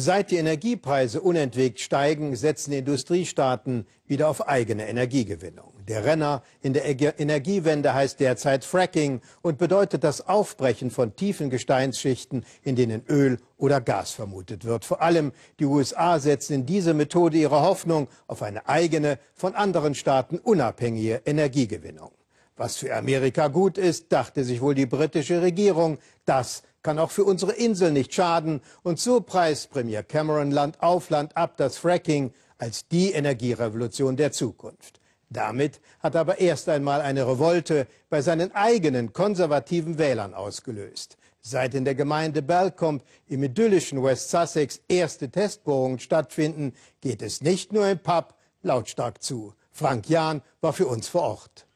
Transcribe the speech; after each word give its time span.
Seit 0.00 0.30
die 0.30 0.38
Energiepreise 0.38 1.20
unentwegt 1.20 1.78
steigen, 1.78 2.34
setzen 2.34 2.72
Industriestaaten 2.72 3.86
wieder 4.06 4.30
auf 4.30 4.48
eigene 4.48 4.88
Energiegewinnung. 4.88 5.74
Der 5.86 6.06
Renner 6.06 6.42
in 6.62 6.72
der 6.72 6.86
Energiewende 7.20 7.92
heißt 7.92 8.18
derzeit 8.18 8.64
Fracking 8.64 9.20
und 9.42 9.58
bedeutet 9.58 10.02
das 10.02 10.26
Aufbrechen 10.26 10.90
von 10.90 11.16
tiefen 11.16 11.50
Gesteinsschichten, 11.50 12.46
in 12.62 12.76
denen 12.76 13.04
Öl 13.10 13.40
oder 13.58 13.82
Gas 13.82 14.12
vermutet 14.12 14.64
wird. 14.64 14.86
Vor 14.86 15.02
allem 15.02 15.32
die 15.58 15.66
USA 15.66 16.18
setzen 16.18 16.54
in 16.54 16.66
diese 16.66 16.94
Methode 16.94 17.36
ihre 17.36 17.60
Hoffnung 17.60 18.08
auf 18.26 18.42
eine 18.42 18.66
eigene, 18.70 19.18
von 19.34 19.54
anderen 19.54 19.94
Staaten 19.94 20.38
unabhängige 20.38 21.20
Energiegewinnung. 21.26 22.12
Was 22.56 22.78
für 22.78 22.94
Amerika 22.94 23.48
gut 23.48 23.76
ist, 23.76 24.12
dachte 24.12 24.44
sich 24.44 24.62
wohl 24.62 24.74
die 24.74 24.86
britische 24.86 25.42
Regierung, 25.42 25.98
das 26.24 26.62
kann 26.82 26.98
auch 26.98 27.10
für 27.10 27.24
unsere 27.24 27.52
Insel 27.52 27.92
nicht 27.92 28.14
schaden. 28.14 28.60
Und 28.82 28.98
so 28.98 29.20
preist 29.20 29.70
Premier 29.70 30.02
Cameron 30.02 30.50
Land 30.50 30.82
auf 30.82 31.10
Land 31.10 31.36
ab 31.36 31.56
das 31.56 31.78
Fracking 31.78 32.32
als 32.58 32.88
die 32.88 33.12
Energierevolution 33.12 34.16
der 34.16 34.32
Zukunft. 34.32 35.00
Damit 35.28 35.80
hat 36.00 36.16
er 36.16 36.22
aber 36.22 36.40
erst 36.40 36.68
einmal 36.68 37.00
eine 37.00 37.26
Revolte 37.26 37.86
bei 38.08 38.20
seinen 38.20 38.52
eigenen 38.52 39.12
konservativen 39.12 39.96
Wählern 39.96 40.34
ausgelöst. 40.34 41.16
Seit 41.40 41.74
in 41.74 41.84
der 41.84 41.94
Gemeinde 41.94 42.42
Balcombe 42.42 43.04
im 43.28 43.42
idyllischen 43.42 44.02
West 44.02 44.30
Sussex 44.30 44.80
erste 44.88 45.30
Testbohrungen 45.30 46.00
stattfinden, 46.00 46.74
geht 47.00 47.22
es 47.22 47.40
nicht 47.40 47.72
nur 47.72 47.88
im 47.88 47.98
Pub 47.98 48.34
lautstark 48.62 49.22
zu. 49.22 49.54
Frank 49.70 50.08
Jahn 50.10 50.42
war 50.60 50.72
für 50.72 50.86
uns 50.86 51.08
vor 51.08 51.22
Ort. 51.22 51.66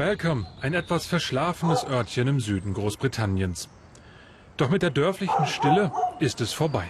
Balcombe, 0.00 0.46
ein 0.62 0.72
etwas 0.72 1.04
verschlafenes 1.04 1.84
Örtchen 1.84 2.26
im 2.26 2.40
Süden 2.40 2.72
Großbritanniens. 2.72 3.68
Doch 4.56 4.70
mit 4.70 4.80
der 4.80 4.88
dörflichen 4.88 5.44
Stille 5.44 5.92
ist 6.20 6.40
es 6.40 6.54
vorbei. 6.54 6.84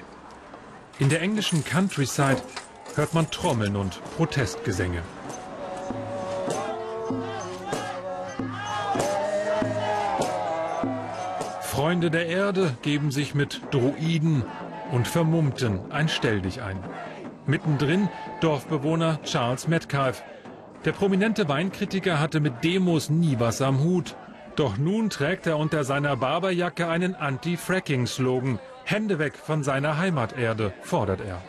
In 1.01 1.09
der 1.09 1.21
englischen 1.21 1.65
Countryside 1.65 2.41
hört 2.95 3.13
man 3.13 3.29
Trommeln 3.29 3.75
und 3.75 4.01
Protestgesänge. 4.17 5.03
Freunde 11.63 12.13
der 12.13 12.29
Erde 12.29 12.77
geben 12.83 13.11
sich 13.11 13.35
mit 13.35 13.61
Druiden 13.73 14.45
und 14.93 15.09
Vermummten 15.09 15.91
ein 15.91 16.09
Stelldich 16.09 16.63
ein. 16.63 16.79
Mittendrin 17.45 18.09
Dorfbewohner 18.41 19.21
Charles 19.25 19.67
Metcalfe, 19.67 20.23
der 20.85 20.93
prominente 20.93 21.49
Weinkritiker 21.49 22.19
hatte 22.19 22.41
mit 22.41 22.65
Demos 22.65 23.11
nie 23.11 23.37
was 23.39 23.61
am 23.61 23.81
Hut. 23.81 24.17
Doch 24.57 24.79
nun 24.79 25.11
trägt 25.11 25.47
er 25.47 25.59
unter 25.59 25.85
seiner 25.85 26.17
Barberjacke 26.17 26.89
einen 26.89 27.15
Anti-Fracking-Slogan. 27.15 28.59
Hände 28.85 29.19
weg 29.19 29.35
von 29.37 29.63
seiner 29.63 29.99
Heimaterde, 29.99 30.73
fordert 30.83 31.21
er. 31.21 31.41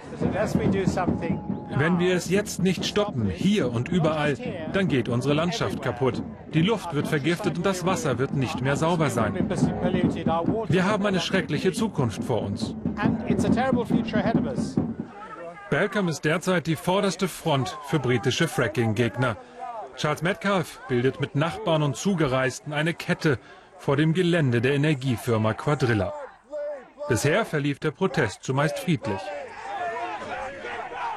Wenn 1.75 1.99
wir 1.99 2.15
es 2.15 2.29
jetzt 2.29 2.61
nicht 2.61 2.85
stoppen, 2.85 3.29
hier 3.29 3.71
und 3.71 3.89
überall, 3.89 4.37
dann 4.73 4.87
geht 4.87 5.09
unsere 5.09 5.33
Landschaft 5.33 5.81
kaputt. 5.81 6.21
Die 6.53 6.61
Luft 6.61 6.93
wird 6.93 7.07
vergiftet 7.07 7.57
und 7.57 7.65
das 7.65 7.85
Wasser 7.85 8.19
wird 8.19 8.35
nicht 8.35 8.61
mehr 8.61 8.75
sauber 8.75 9.09
sein. 9.09 9.33
Wir 10.67 10.85
haben 10.85 11.05
eine 11.05 11.19
schreckliche 11.19 11.71
Zukunft 11.71 12.23
vor 12.23 12.43
uns. 12.43 12.75
Balcom 15.72 16.09
ist 16.09 16.25
derzeit 16.25 16.67
die 16.67 16.75
vorderste 16.75 17.30
Front 17.30 17.77
für 17.88 17.97
britische 17.97 18.50
Fracking-Gegner. 18.50 19.38
Charles 19.95 20.22
Metcalfe 20.22 20.80
bildet 20.89 21.22
mit 21.22 21.36
Nachbarn 21.36 21.81
und 21.81 21.95
Zugereisten 21.95 22.73
eine 22.73 22.94
Kette 22.94 23.39
vor 23.80 23.95
dem 23.95 24.14
Gelände 24.14 24.59
der 24.59 24.73
Energiefirma 24.73 25.53
Quadrilla. 25.53 26.14
Bisher 27.08 27.45
verlief 27.45 27.80
der 27.80 27.92
Protest 27.92 28.44
zumeist 28.44 28.80
friedlich. 28.80 29.22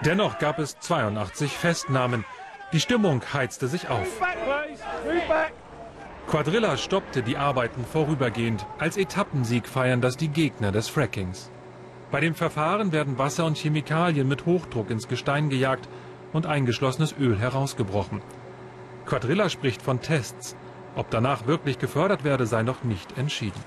Dennoch 0.04 0.38
gab 0.38 0.60
es 0.60 0.78
82 0.78 1.50
Festnahmen. 1.50 2.24
Die 2.72 2.78
Stimmung 2.78 3.22
heizte 3.32 3.66
sich 3.66 3.88
auf. 3.88 4.06
Quadrilla 6.28 6.76
stoppte 6.76 7.24
die 7.24 7.36
Arbeiten 7.36 7.84
vorübergehend. 7.84 8.64
Als 8.78 8.96
Etappensieg 8.98 9.66
feiern 9.66 10.00
das 10.00 10.16
die 10.16 10.28
Gegner 10.28 10.70
des 10.70 10.88
Frackings. 10.88 11.50
Bei 12.14 12.20
dem 12.20 12.36
Verfahren 12.36 12.92
werden 12.92 13.18
Wasser 13.18 13.44
und 13.44 13.58
Chemikalien 13.58 14.28
mit 14.28 14.46
Hochdruck 14.46 14.88
ins 14.88 15.08
Gestein 15.08 15.50
gejagt 15.50 15.88
und 16.32 16.46
eingeschlossenes 16.46 17.12
Öl 17.18 17.36
herausgebrochen. 17.40 18.22
Quadrilla 19.04 19.48
spricht 19.48 19.82
von 19.82 20.00
Tests. 20.00 20.54
Ob 20.94 21.10
danach 21.10 21.48
wirklich 21.48 21.80
gefördert 21.80 22.22
werde, 22.22 22.46
sei 22.46 22.62
noch 22.62 22.84
nicht 22.84 23.18
entschieden. 23.18 23.60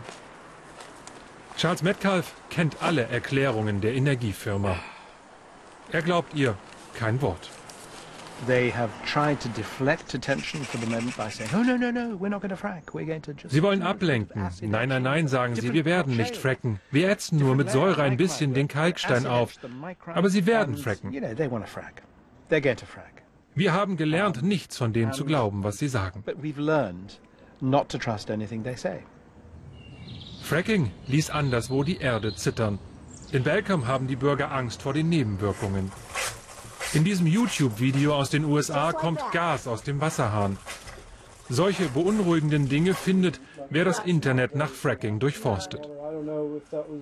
Charles 1.57 1.83
Metcalfe 1.83 2.31
kennt 2.49 2.81
alle 2.81 3.09
Erklärungen 3.09 3.81
der 3.81 3.95
Energiefirma. 3.95 4.77
Er 5.91 6.01
glaubt 6.01 6.33
ihr 6.33 6.55
kein 6.93 7.21
Wort. 7.21 7.49
Sie 13.47 13.63
wollen 13.63 13.81
ablenken. 13.81 14.49
Nein, 14.61 14.89
nein, 14.89 15.03
nein, 15.03 15.27
sagen 15.27 15.55
sie, 15.55 15.73
wir 15.73 15.85
werden 15.85 16.15
nicht 16.15 16.37
fracken. 16.37 16.79
Wir 16.91 17.09
ätzen 17.09 17.39
nur 17.39 17.55
mit 17.55 17.71
Säure 17.71 18.03
ein 18.03 18.17
bisschen 18.17 18.53
den 18.53 18.67
Kalkstein 18.67 19.25
auf. 19.25 19.53
Aber 20.05 20.29
sie 20.29 20.45
werden 20.45 20.77
fracken. 20.77 21.11
Wir 23.55 23.73
haben 23.73 23.97
gelernt, 23.97 24.43
nichts 24.43 24.77
von 24.77 24.93
dem 24.93 25.13
zu 25.13 25.25
glauben, 25.25 25.63
was 25.63 25.79
sie 25.79 25.87
sagen. 25.87 26.23
Fracking 30.43 30.91
ließ 31.07 31.29
anderswo 31.31 31.83
die 31.83 31.97
Erde 31.97 32.35
zittern. 32.35 32.77
In 33.31 33.43
Welcome 33.43 33.87
haben 33.87 34.07
die 34.07 34.15
Bürger 34.15 34.51
Angst 34.51 34.81
vor 34.83 34.93
den 34.93 35.09
Nebenwirkungen. 35.09 35.91
In 36.93 37.03
diesem 37.03 37.27
YouTube-Video 37.27 38.15
aus 38.15 38.29
den 38.29 38.45
USA 38.45 38.93
kommt 38.93 39.19
Gas 39.31 39.67
aus 39.67 39.83
dem 39.83 39.99
Wasserhahn. 39.99 40.57
Solche 41.49 41.89
beunruhigenden 41.89 42.69
Dinge 42.69 42.93
findet, 42.93 43.39
wer 43.69 43.85
das 43.85 43.99
Internet 43.99 44.55
nach 44.55 44.69
Fracking 44.69 45.19
durchforstet. 45.19 45.87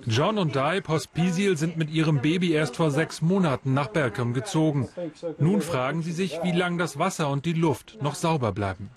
John 0.04 0.38
und 0.38 0.54
Di 0.54 0.80
Pospisil 0.82 1.56
sind 1.56 1.76
mit 1.76 1.90
ihrem 1.90 2.20
Baby 2.20 2.52
erst 2.52 2.76
vor 2.76 2.90
sechs 2.90 3.22
Monaten 3.22 3.74
nach 3.74 3.88
Balcom 3.88 4.34
gezogen. 4.34 4.88
Nun 5.38 5.62
fragen 5.62 6.02
sie 6.02 6.12
sich, 6.12 6.40
wie 6.42 6.52
lange 6.52 6.78
das 6.78 6.98
Wasser 6.98 7.30
und 7.30 7.44
die 7.44 7.52
Luft 7.52 7.98
noch 8.02 8.14
sauber 8.14 8.52
bleiben. 8.52 8.90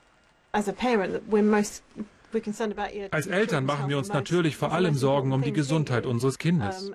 Als 0.52 0.68
Eltern 3.28 3.66
machen 3.66 3.90
wir 3.90 3.98
uns 3.98 4.10
natürlich 4.10 4.58
vor 4.58 4.72
allem 4.72 4.96
Sorgen 4.96 5.32
um 5.32 5.42
die 5.42 5.54
Gesundheit 5.54 6.06
unseres 6.06 6.38
Kindes. 6.38 6.92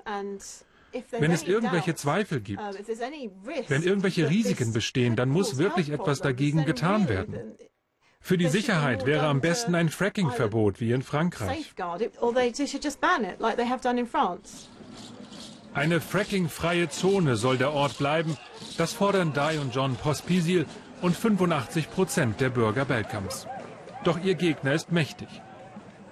Wenn 1.11 1.33
es 1.33 1.43
irgendwelche 1.43 1.95
Zweifel 1.95 2.41
gibt, 2.41 2.63
wenn 3.69 3.83
irgendwelche 3.83 4.29
Risiken 4.29 4.73
bestehen, 4.73 5.17
dann 5.17 5.29
muss 5.29 5.59
wirklich 5.59 5.91
etwas 5.91 6.21
dagegen 6.21 6.65
getan 6.65 7.09
werden. 7.09 7.57
Für 8.21 8.39
die 8.39 8.49
Sicherheit 8.49 9.05
wäre 9.05 9.27
am 9.27 9.41
besten 9.41 9.75
ein 9.75 9.91
Fracking-Verbot 9.91 10.81
wie 10.81 10.93
in 10.93 11.03
Frankreich. 11.03 11.75
Eine 15.75 16.01
fracking-freie 16.01 16.89
Zone 16.89 17.37
soll 17.37 17.59
der 17.59 17.73
Ort 17.73 17.99
bleiben. 17.99 18.39
Das 18.79 18.93
fordern 18.93 19.33
Dai 19.35 19.59
und 19.59 19.75
John 19.75 19.97
Pospisil 19.97 20.67
und 21.03 21.17
85 21.17 21.91
Prozent 21.91 22.41
der 22.41 22.49
Bürger 22.49 22.85
Belkams. 22.85 23.47
Doch 24.05 24.23
ihr 24.25 24.37
Gegner 24.37 24.73
ist 24.73 24.93
mächtig. 24.93 25.29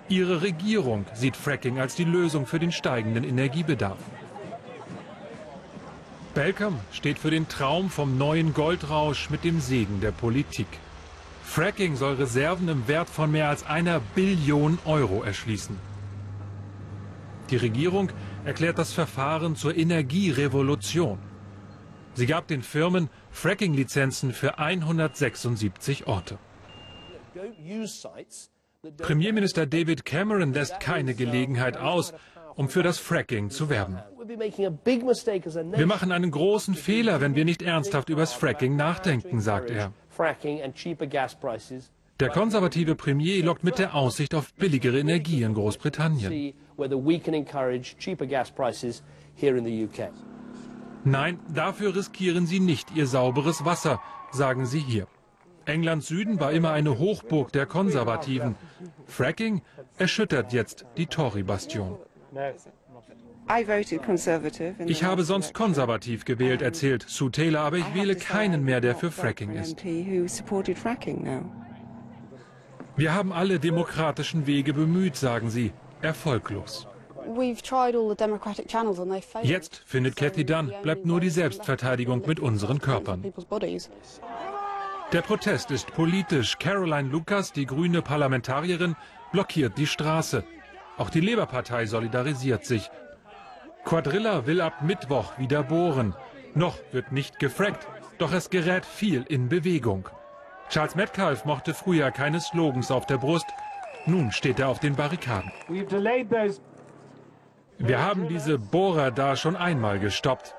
Ihre 0.09 0.43
Regierung 0.43 1.06
sieht 1.14 1.37
Fracking 1.37 1.78
als 1.78 1.94
die 1.94 2.04
Lösung 2.04 2.44
für 2.44 2.59
den 2.59 2.72
steigenden 2.72 3.25
Energiebedarf. 3.25 3.99
Belcom 6.34 6.81
steht 6.93 7.19
für 7.19 7.31
den 7.31 7.47
Traum 7.47 7.91
vom 7.91 8.16
neuen 8.16 8.54
Goldrausch 8.54 9.28
mit 9.28 9.44
dem 9.44 9.60
Segen 9.60 10.00
der 10.00 10.12
Politik. 10.12 10.66
Fracking 11.44 11.94
soll 11.94 12.15
Reserven 12.15 12.69
im 12.69 12.88
Wert 12.88 13.10
von 13.10 13.31
mehr 13.31 13.50
als 13.50 13.66
einer 13.66 14.00
Billion 14.15 14.78
Euro 14.87 15.22
erschließen. 15.22 15.76
Die 17.50 17.56
Regierung 17.56 18.10
erklärt 18.47 18.78
das 18.78 18.94
Verfahren 18.94 19.56
zur 19.56 19.76
Energierevolution. 19.76 21.19
Sie 22.14 22.25
gab 22.25 22.49
den 22.49 22.62
Firmen 22.62 23.11
Fracking-Lizenzen 23.31 24.32
für 24.32 24.58
176 24.58 26.06
Orte. 26.06 26.38
Premierminister 28.99 29.64
David 29.64 30.05
Cameron 30.05 30.52
lässt 30.52 30.81
keine 30.81 31.14
Gelegenheit 31.14 31.76
aus, 31.76 32.12
um 32.56 32.69
für 32.69 32.82
das 32.82 32.99
Fracking 32.99 33.49
zu 33.49 33.70
werben. 33.70 33.99
Wir 34.26 35.87
machen 35.87 36.11
einen 36.11 36.32
großen 36.32 36.75
Fehler, 36.75 37.20
wenn 37.20 37.37
wir 37.37 37.44
nicht 37.44 37.62
ernsthaft 37.62 38.08
über 38.08 38.23
das 38.23 38.32
Fracking 38.32 38.75
nachdenken, 38.75 39.40
sagt 39.40 39.70
er. 39.70 39.93
Der 42.19 42.29
konservative 42.31 42.96
Premier 42.96 43.44
lockt 43.44 43.62
mit 43.62 43.79
der 43.79 43.94
Aussicht 43.94 44.34
auf 44.34 44.52
billigere 44.55 44.99
Energie 44.99 45.44
in 45.44 45.55
Großbritannien. 45.55 46.52
Nein, 51.05 51.38
dafür 51.55 51.94
riskieren 51.94 52.46
sie 52.46 52.58
nicht 52.58 52.96
ihr 52.96 53.06
sauberes 53.06 53.64
Wasser, 53.64 54.00
sagen 54.32 54.67
sie 54.67 54.81
hier. 54.81 55.06
Englands 55.64 56.06
Süden 56.06 56.41
war 56.41 56.53
immer 56.53 56.73
eine 56.73 56.99
Hochburg 56.99 57.53
der 57.53 57.67
Konservativen. 57.67 58.56
Fracking 59.06 59.62
erschüttert 59.99 60.53
jetzt 60.53 60.87
die 60.97 61.06
Tory-Bastion. 61.06 61.99
Ich 64.87 65.05
habe 65.05 65.25
sonst 65.25 65.53
konservativ 65.53 66.25
gewählt, 66.25 66.62
erzählt 66.62 67.05
Sue 67.09 67.31
Taylor, 67.31 67.62
aber 67.62 67.79
ich 67.79 67.94
wähle 67.94 68.17
keinen 68.17 68.64
mehr, 68.64 68.81
der 68.81 68.94
für 68.94 69.11
Fracking 69.11 69.50
ist. 69.53 69.85
Wir 72.97 73.15
haben 73.15 73.32
alle 73.32 73.58
demokratischen 73.58 74.47
Wege 74.47 74.73
bemüht, 74.73 75.17
sagen 75.17 75.50
sie, 75.50 75.73
erfolglos. 76.03 76.87
Jetzt, 79.43 79.82
findet 79.87 80.17
Cathy 80.17 80.44
Dunn, 80.44 80.73
bleibt 80.82 81.06
nur 81.06 81.20
die 81.20 81.31
Selbstverteidigung 81.31 82.23
mit 82.26 82.41
unseren 82.41 82.81
Körpern. 82.81 83.25
Der 85.12 85.20
Protest 85.20 85.70
ist 85.70 85.93
politisch. 85.93 86.59
Caroline 86.59 87.11
Lucas, 87.11 87.53
die 87.53 87.67
grüne 87.67 88.00
Parlamentarierin, 88.00 88.97
blockiert 89.31 89.76
die 89.76 89.87
Straße. 89.87 90.43
Auch 90.97 91.11
die 91.11 91.20
Labour-Partei 91.20 91.85
solidarisiert 91.85 92.64
sich. 92.64 92.91
Quadrilla 93.85 94.47
will 94.47 94.62
ab 94.62 94.81
Mittwoch 94.81 95.38
wieder 95.38 95.64
bohren. 95.64 96.14
Noch 96.55 96.79
wird 96.93 97.12
nicht 97.12 97.38
gefrackt, 97.38 97.87
doch 98.17 98.32
es 98.32 98.49
gerät 98.49 98.87
viel 98.87 99.25
in 99.29 99.50
Bewegung. 99.50 100.09
Charles 100.70 100.94
Metcalfe 100.94 101.47
mochte 101.47 101.75
früher 101.75 102.11
keine 102.11 102.41
Slogans 102.41 102.91
auf 102.91 103.05
der 103.05 103.19
Brust. 103.19 103.47
Nun 104.06 104.32
steht 104.32 104.61
er 104.61 104.69
auf 104.69 104.81
den 104.81 104.97
Barrikaden. 104.97 105.53
Wir 107.79 108.03
haben 108.03 108.29
diese 108.29 108.58
Bohrer 108.58 109.11
da 109.11 109.37
schon 109.37 109.56
einmal 109.56 109.99
gestoppt. 109.99 110.55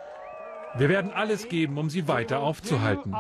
Wir 0.76 0.90
werden 0.90 1.12
alles 1.14 1.48
geben, 1.50 1.78
um 1.78 1.90
sie 1.90 2.08
weiter 2.08 2.40
aufzuhalten. 2.40 3.16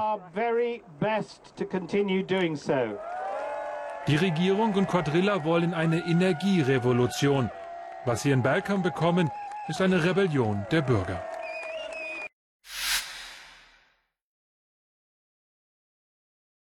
Die 4.07 4.15
Regierung 4.15 4.73
und 4.73 4.87
Quadrilla 4.87 5.43
wollen 5.43 5.73
eine 5.73 5.99
Energierevolution. 6.05 7.49
Was 8.05 8.23
sie 8.23 8.31
in 8.31 8.41
Balkan 8.41 8.81
bekommen, 8.81 9.29
ist 9.67 9.81
eine 9.81 10.03
Rebellion 10.03 10.65
der 10.71 10.81
Bürger. 10.81 11.23